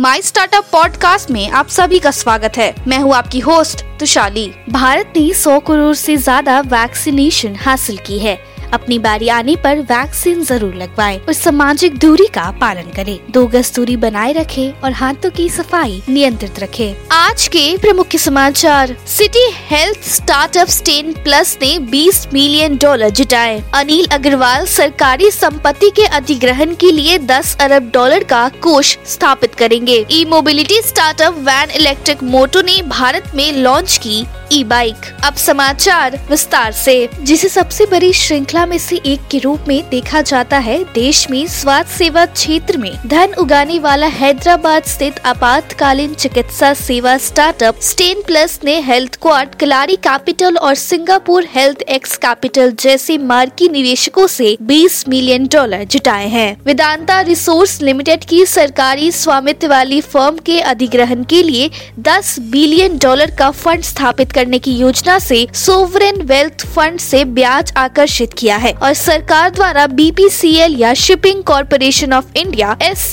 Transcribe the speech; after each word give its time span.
My 0.00 0.22
startup 0.22 0.64
podcast 0.72 1.30
में 1.30 1.50
आप 1.50 1.68
सभी 1.68 1.98
का 1.98 2.10
स्वागत 2.10 2.56
है। 2.56 2.74
मैं 2.88 2.98
हूँ 2.98 3.12
आपकी 3.14 3.38
होस्ट 3.38 3.82
तुशाली। 4.00 4.46
भारत 4.70 5.12
ने 5.16 5.22
100 5.30 5.58
करोड़ 5.60 5.94
से 5.94 6.16
ज़्यादा 6.16 6.60
वैक्सीनेशन 6.60 7.56
हासिल 7.56 7.98
की 7.98 8.18
है। 8.18 8.38
अपनी 8.72 8.98
बारी 8.98 9.28
आने 9.28 9.56
पर 9.56 9.78
वैक्सीन 9.82 10.42
ज़रूर 10.44 10.74
लगवाएँ 10.74 11.18
और 11.18 11.32
सामाजिक 11.32 11.98
दूरी 11.98 12.26
का 12.26 12.50
पालन 12.60 12.90
करें। 12.96 13.18
दो 13.30 13.46
गज 13.46 13.72
दूरी 13.76 13.96
बनाए 13.96 14.32
रखें 14.32 14.80
और 14.80 14.92
हाथों 14.92 15.30
की 15.30 15.48
सफ़ाई 15.48 16.02
नियंत्रित 16.08 16.58
रखें। 16.60 16.94
आज 17.12 17.46
के 17.48 17.76
प्रमुख 17.76 18.16
समाचार। 18.16 18.96
City 19.06 19.46
health 19.68 20.08
startup 20.08 20.68
Stan 20.68 21.12
plus 21.24 21.56
ने 21.62 21.78
20 21.90 22.26
मिलियन 22.32 22.76
डॉलर 22.76 23.10
जुटाए। 23.10 23.62
अनिल 23.74 24.06
अग्रवाल 24.12 24.66
सरकारी 24.66 25.30
संपत्ति 25.30 25.90
के 25.90 26.04
अधिग्रहण 26.18 26.74
के 26.74 26.90
लिए 26.92 27.18
10 27.26 27.56
अरब 27.60 27.90
डॉलर 27.94 28.24
का 28.24 28.48
कोष 28.62 28.96
स्थापित 29.06 29.54
करेंगे। 29.54 30.04
E 30.10 30.24
mobility 30.24 30.80
startup 30.82 31.38
Vaan 31.38 31.70
electric 31.70 32.22
moto 32.24 32.62
ने 32.62 32.80
भारत 32.88 33.30
में 33.34 33.52
लॉन्च 33.52 33.96
की 33.96 34.24
ई 34.52 34.64
बाइक 34.64 34.96
अब 35.24 35.34
समाचार 35.34 36.18
विस्तार 36.30 36.72
से। 36.72 37.08
जिसे 37.22 37.48
सबसे 37.48 37.86
बड़ी 37.86 38.12
श्रृंखला 38.12 38.66
में 38.66 38.78
से 38.78 39.00
एक 39.06 39.20
के 39.30 39.38
रूप 39.38 39.64
में 39.68 39.88
देखा 39.90 40.20
जाता 40.20 40.58
है, 40.58 40.84
देश 40.84 41.30
में 41.30 41.46
स्वास्थ्य 41.46 41.96
सेवा 41.96 42.24
क्षेत्र 42.26 42.78
में। 42.78 42.92
धन 43.06 43.34
उगाने 43.38 43.78
वाला 43.78 44.06
हैदराबाद 44.06 44.82
स्थित 44.82 45.18
आपातकालीन 45.26 46.14
चिकित्सा 46.14 46.74
सेवा 46.74 47.16
स्टार्टअप 47.18 47.80
स्टेन 47.80 48.22
प्लस 48.26 48.58
ने 48.64 48.80
हेल्थ 48.80 49.18
क्वाड 49.22 49.54
कलारी 49.54 49.96
कैपिटल 49.96 50.56
और 50.56 50.74
सिंगापुर 50.74 51.46
हेल्थ 51.54 51.82
एक्स 51.82 52.16
कैपिटल 52.16 52.72
जैसे 52.80 53.18
मार्की 53.18 53.68
निवेशकों 53.68 54.26
से 54.26 54.56
20 54.62 55.08
मिलियन 55.08 55.46
डॉलर 55.46 55.84
जुटाए 55.84 56.28
हैं। 56.28 56.56
वेदांता 56.66 57.20
रिसोर्स 57.20 57.80
लिमिटेड 57.82 58.24
की 58.24 58.46
सरकारी 58.46 59.12
स्वामित्व 59.12 59.68
वाली 59.68 60.00
फर्म 60.00 60.36
के 60.36 60.60
अधिग्रहण 60.60 61.24
के 61.24 61.42
लिए 61.42 61.70
10 62.00 62.38
बिलियन 62.40 62.98
डॉलर 62.98 63.30
का 63.30 63.50
फंड 63.50 63.82
स्थापित 63.82 64.32
करने 64.38 64.58
की 64.58 64.72
योजना 64.72 65.18
से 65.18 65.46
सोवरेन 65.56 66.22
वेल्थ 66.24 66.66
फंड 66.66 66.98
से 67.00 67.24
ब्याज 67.36 67.72
आकर्षित 67.76 68.32
किया 68.32 68.56
है 68.56 68.72
और 68.72 68.92
सरकार 68.94 69.50
द्वारा 69.50 69.86
बीपीसीएल 69.88 70.74
या 70.80 70.92
shipping 70.96 71.42
corporation 71.44 72.12
of 72.12 72.26
India 72.36 72.76
S 72.82 73.10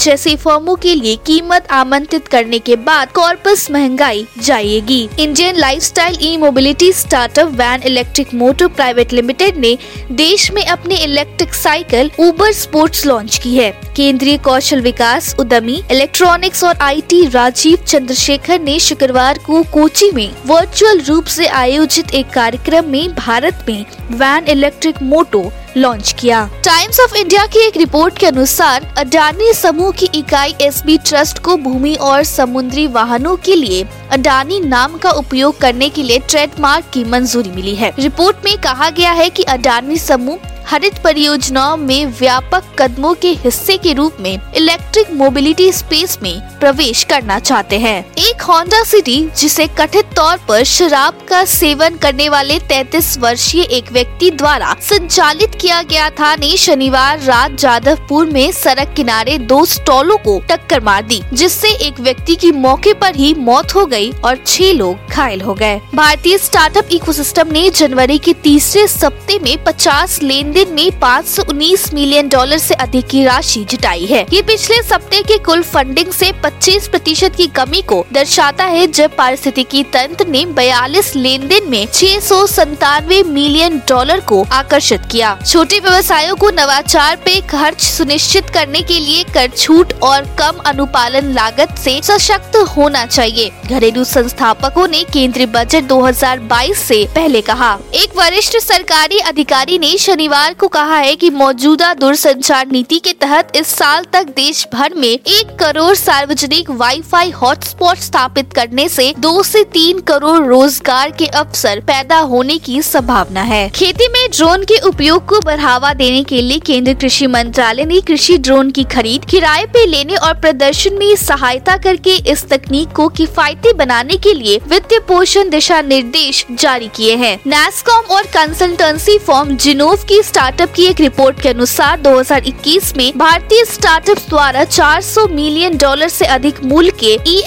जैसी 0.00 0.34
फर्मों 0.36 0.74
के 0.76 0.94
लिए 0.94 1.14
कीमत 1.26 1.70
आमंत्रित 1.72 2.28
करने 2.28 2.58
के 2.58 2.76
बाद 2.76 3.12
कॉर्पस 3.12 3.66
महँगाई 3.70 4.26
जाएगी। 4.42 4.98
Indian 5.18 5.56
lifestyle 5.56 6.18
E 6.22 6.36
mobility 6.36 6.92
startup 6.92 7.48
Vaan 7.52 7.82
electric 7.82 8.34
motor 8.34 8.66
private 8.68 9.12
limited 9.12 9.56
ने 9.56 9.76
देश 10.12 10.50
में 10.52 10.64
अपने 10.64 10.96
इलेक्ट्रिक 11.04 11.54
साइकिल 11.54 12.10
उबर 12.18 12.52
स्पोर्ट्स 12.52 13.06
लॉन्च 13.06 13.38
की 13.38 13.56
है। 13.56 13.70
केंद्रीय 13.96 14.38
कौशल 14.38 14.80
विकास 14.80 15.34
उद्यमी 15.40 15.80
इलेक्ट्रॉनिक्स 15.92 16.64
और 16.64 16.78
आईटी 16.80 17.24
राजीव 17.28 17.84
चंद्रशेखर 17.86 18.60
ने 18.60 18.78
शुक्रवार 18.80 19.38
को 19.38 19.62
कोची 19.72 20.10
में 20.10 20.28
वर्चुअल 20.46 20.64
रूप 20.74 21.24
से 21.24 21.46
आयोजित 21.46 22.10
एक 22.10 22.30
कार्यक्रम 22.30 22.84
में 22.84 23.14
भारत 23.14 23.64
में 23.68 23.84
वैन 24.10 24.44
इलेक्ट्रिक 24.44 25.02
मोटो 25.02 25.52
लॉन्च 25.76 26.14
किया। 26.18 26.50
टाइम्स 26.64 27.00
ऑफ़ 27.00 27.16
इंडिया 27.16 27.46
की 27.46 27.58
एक 27.58 27.76
रिपोर्ट 27.76 28.18
के 28.18 28.26
अनुसार, 28.26 28.94
अडानी 28.98 29.52
समूह 29.52 29.90
की 29.90 30.08
इकाई 30.14 30.54
एसबी 30.60 30.98
ट्रस्ट 30.98 31.38
को 31.38 31.56
भूमि 31.56 31.94
और 31.94 32.22
समुद्री 32.22 32.86
वाहनों 32.86 33.36
के 33.36 33.56
लिए 33.56 33.86
अडानी 34.10 34.60
नाम 34.60 34.96
का 34.96 35.10
उपयोग 35.10 35.58
करने 35.58 35.88
के 35.88 36.02
लिए 36.02 36.18
ट्रेडमार्क 36.18 36.84
की 36.92 37.04
मंजूरी 37.04 37.50
मिली 37.50 37.74
है। 37.74 37.92
रिपोर्ट 37.98 38.36
में 38.44 38.58
कहा 38.58 38.90
गया 38.90 39.12
है 39.12 39.30
कि 39.30 39.42
अडानी 39.42 39.96
समूह 39.96 40.38
हरित 40.68 40.94
परियोजनाओं 40.98 41.76
में 41.76 42.06
व्यापक 42.06 42.64
कदमों 42.78 43.14
के 43.14 43.28
हिस्से 43.34 43.76
के 43.76 43.92
रूप 43.92 44.16
में 44.20 44.38
इलेक्ट्रिक 44.56 45.12
मोबिलिटी 45.12 45.70
स्पेस 45.72 46.18
में 46.22 46.40
प्रवेश 46.60 47.02
करना 47.04 47.38
चाहते 47.38 47.78
हैं। 47.78 47.98
एक 48.18 48.42
होंडा 48.42 48.82
सिटी 48.84 49.18
जिसे 49.36 49.66
कथित 49.66 50.04
तौर 50.16 50.38
पर 50.48 50.64
शराब 50.64 51.18
का 51.28 51.44
सेवन 51.44 51.96
करने 51.96 52.28
वाले 52.28 52.58
33 52.58 53.18
वर्षीय 53.18 53.62
एक 53.62 53.92
व्यक्ति 53.92 54.30
द्वारा 54.30 54.74
संचालित 54.80 55.54
किया 55.54 55.82
गया 55.82 56.08
था, 56.10 56.34
ने 56.36 56.56
शनिवार 56.56 57.20
रात 57.20 57.52
जादवपुर 57.52 58.26
में 58.26 58.50
सड़क 58.52 58.92
किनारे 58.96 59.38
दो 59.38 59.64
स्टॉलों 59.64 60.16
को 60.16 60.38
टक्कर 60.50 60.80
मार 60.80 61.02
दी, 61.02 61.22
जिससे 61.32 61.70
एक 61.86 62.00
व्यक्ति 62.00 62.36
की 62.36 62.52
मौके 62.52 62.94
पर 62.94 63.14
ही 63.14 63.32
मौत 63.34 63.74
हो 63.74 63.86
गई 63.86 64.10
और 64.24 64.42
छह 64.46 64.72
लोग 64.72 65.10
घायल 65.10 65.40
हो 65.40 65.54
गए। 65.54 65.80
भारतीय 65.94 66.38
स्टार्टअप 66.38 66.88
इकोसिस्टम 66.92 67.52
ने 67.52 67.68
जनवरी 67.70 68.18
के 68.18 68.32
तीसरे 68.32 68.86
सप्ते 68.88 69.38
में 69.38 69.64
50 69.64 70.22
लेन 70.22 70.54
देन 70.56 70.72
में 70.72 70.98
519 71.00 71.82
मिलियन 71.94 72.28
डॉलर 72.28 72.58
से 72.58 72.74
अधिक 72.74 73.06
की 73.06 73.24
राशि 73.24 73.64
जुटाई 73.70 74.04
है। 74.06 74.20
ये 74.32 74.40
पिछले 74.42 74.76
सप्ते 74.82 75.20
के 75.22 75.36
कुल 75.38 75.62
फंडिंग 75.62 76.12
से 76.12 76.30
25 76.44 76.86
प्रतिशत 76.88 77.34
की 77.36 77.46
कमी 77.56 77.80
को 77.82 78.04
दर्शाता 78.12 78.64
है, 78.64 78.86
जब 78.86 79.16
पारिस्थितिकी 79.16 79.82
तंत्र 79.94 80.26
ने 80.26 80.44
42 80.54 81.14
लेन 81.16 81.46
देन 81.48 81.68
में 81.70 81.86
छह 81.86 83.24
मिलियन 83.24 83.78
डॉलर 83.88 84.20
को 84.20 84.42
आकर्षित 84.52 85.00
किया। 85.12 85.34
छोटे 85.46 85.80
व्यवसायों 85.80 86.36
को 86.36 86.50
नवाचार 86.50 87.16
पे 87.16 87.40
खर्च 87.50 87.80
सुनिश्चित 87.80 88.50
करने 88.50 88.80
के 88.82 88.98
लिए 89.00 89.24
कर 89.34 89.50
छूट 89.56 89.92
और 90.02 90.24
कम 90.38 90.62
अनुपालन 90.66 91.32
लागत 91.32 91.76
से 91.78 92.00
सशक्त 92.04 92.56
होना 92.76 93.04
चाहिए, 93.06 93.50
घरेलू 93.66 94.04
संस्थापकों 94.04 94.88
ने 94.88 95.02
केंद्रीय 95.12 95.46
बजट 95.48 95.84
2022 95.84 96.78
से 96.78 97.04
पहले 97.14 97.40
कहा। 97.42 97.72
एक 97.94 98.16
वरिष्ठ 98.16 98.58
सरकारी 98.58 99.18
अधिकारी 99.26 99.78
ने 99.78 99.96
शनिवार 99.98 100.44
को 100.52 100.68
कहा 100.68 100.96
है 100.96 101.14
कि 101.16 101.30
मौजूदा 101.30 101.92
दूरसंचार 101.94 102.66
नीति 102.66 102.98
के 102.98 103.12
तहत 103.12 103.52
इस 103.56 103.66
साल 103.68 104.04
तक 104.12 104.26
देश 104.36 104.66
भर 104.72 104.94
में 104.94 105.08
एक 105.08 105.54
करोड़ 105.60 105.94
सार्वजनिक 105.94 106.70
वाईफाई 106.70 107.30
हॉटस्पॉट 107.32 107.98
स्थापित 107.98 108.52
करने 108.52 108.88
से 108.88 109.12
दो 109.18 109.42
से 109.42 109.62
तीन 109.72 110.00
करोड़ 110.00 110.38
रोज़गार 110.38 111.10
के 111.10 111.26
अवसर 111.26 111.80
पैदा 111.80 112.18
होने 112.26 112.58
की 112.58 112.80
संभावना 112.82 113.42
है। 113.42 113.68
खेती 113.70 114.08
में 114.08 114.28
ड्रोन 114.30 114.64
के 114.64 114.78
उपयोग 114.88 115.26
को 115.28 115.40
बढ़ावा 115.40 115.92
देने 115.94 116.22
के 116.24 116.40
लिए 116.42 116.58
केंद्रीय 116.58 116.94
कृषि 116.94 117.26
मंत्रालय 117.26 117.84
ने 117.84 118.00
कृषि 118.00 118.38
ड्रोन 118.38 118.70
की 118.70 118.84
खरीद, 118.86 119.24
किराए 119.24 119.64
पे 119.66 119.84
लेने 119.86 120.16
और 120.16 120.34
प्रदर्शन 120.34 120.98
में 120.98 121.14
सहायता 121.16 121.76
करके 121.76 122.16
इस 122.32 122.44
तकनीक 122.48 122.92
को 122.92 123.08
किफायती 123.08 123.72
बनाने 123.72 124.16
के 124.16 124.32
लिए 124.34 124.60
वित्तीय 124.68 124.98
पोषण 125.08 125.50
दिशा 125.50 125.80
निर्देश 125.82 126.44
जारी 126.52 126.88
किए 126.96 127.16
हैं। 127.16 127.36
नेस्कॉम 127.46 128.14
और 128.14 128.26
कंसल्टेंसी 128.34 129.18
फॉर्म 129.18 129.56
जिनोव 129.56 130.04
की 130.08 130.22
स्टार्टअप 130.36 130.72
की 130.76 130.84
एक 130.84 131.00
रिपोर्ट 131.00 131.40
के 131.40 131.48
अनुसार 131.48 132.00
2021 132.00 132.96
में 132.96 133.12
भारतीय 133.18 133.64
स्टार्टअप 133.64 134.18
द्वारा 134.28 134.64
400 134.64 135.26
मिलियन 135.30 135.76
डॉलर 135.76 136.08
से 136.08 136.24
अधिक 136.24 136.62
मूल्य 136.64 136.90
के 137.04 137.12
ई 137.28 137.42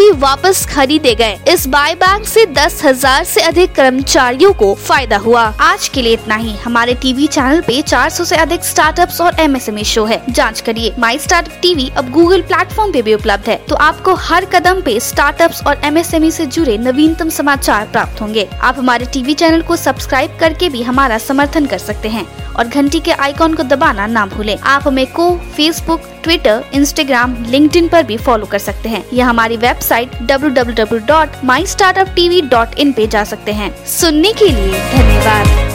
e 0.00 0.12
वापस 0.14 0.66
खरीदे 0.66 1.14
गए। 1.14 1.38
इस 1.48 1.66
बाय 1.66 1.94
बैंक 1.94 2.22
ऐसी 2.22 2.46
दस 2.46 2.84
हज़ार 2.84 3.20
ऐसी 3.20 3.40
अधिक 3.40 3.72
कर्मचारियों 3.72 4.52
को 4.52 4.74
फ़ायदा 4.74 5.16
हुआ। 5.16 5.42
आज 5.60 5.88
के 5.88 6.02
लिए 6.02 6.12
इतना 6.12 6.36
ही। 6.36 6.54
हमारे 6.54 6.94
टीवी 6.94 7.26
चैनल 7.26 7.60
पे 7.60 7.82
400 7.82 8.24
से 8.24 8.36
अधिक 8.36 8.64
स्टार्टअप 8.64 9.20
और 9.20 9.40
एमएसएमई 9.40 9.84
शो 9.84 10.04
है। 10.04 10.20
जाँच 10.30 10.60
करिए। 10.60 10.94
माई 10.98 11.18
स्टार्टअप 11.18 11.58
टीवी 11.62 11.88
अब 11.96 12.10
गूगल 12.10 12.42
प्लेटफॉर्म 12.42 12.92
पे 12.92 13.02
भी 13.02 13.14
उपलब्ध 13.14 13.48
है। 13.48 13.56
तो 13.68 13.74
आपको 13.74 14.14
हर 14.14 14.44
कदम 14.44 14.80
पे 14.80 14.98
स्टार्टअप्स 15.00 15.62
और 15.66 15.80
एमएसएमई 15.84 16.30
से 16.30 16.46
जुड़े 16.46 16.78
नवीनतम 16.78 17.28
समाचार 17.28 17.86
प्राप्त 17.86 18.20
होंगे। 18.20 18.48
आप 18.62 18.78
हमारे 18.78 19.06
टीवी 19.06 19.34
चैनल 19.34 19.62
को 19.62 19.76
सब्सक्राइब 19.76 20.36
करके 20.40 20.68
भी 20.68 20.82
हमारा 20.82 21.18
समर्थन 21.18 21.66
कर 21.66 21.78
सकते 21.78 22.08
हैं। 22.08 22.23
और 22.56 22.68
घंटी 22.68 23.00
के 23.00 23.12
आइकॉन 23.12 23.54
को 23.54 23.62
दबाना 23.62 24.06
ना 24.06 24.26
भूलें। 24.26 24.58
आप 24.58 24.86
हमें 24.86 25.06
को 25.06 25.36
फेसबुक 25.36 26.00
ट्विटर 26.22 26.64
इंस्टाग्राम 26.72 27.44
लिंक्डइन 27.44 27.88
पर 27.88 28.02
भी 28.02 28.16
फॉलो 28.16 28.46
कर 28.46 28.58
सकते 28.58 28.88
हैं। 28.88 29.04
या 29.12 29.26
हमारी 29.26 29.56
वेबसाइट 29.56 30.12
www.mystartuptv.in 30.12 32.94
पे 32.94 33.06
जा 33.06 33.24
सकते 33.24 33.52
हैं। 33.52 33.86
सुनने 33.86 34.32
के 34.32 34.48
लिए 34.48 34.66
धन्यवाद। 34.66 35.73